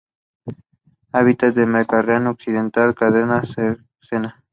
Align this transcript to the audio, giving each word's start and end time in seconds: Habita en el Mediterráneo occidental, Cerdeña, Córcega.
Habita 1.11 1.49
en 1.49 1.59
el 1.59 1.67
Mediterráneo 1.67 2.31
occidental, 2.31 2.95
Cerdeña, 2.97 3.41
Córcega. 3.41 4.43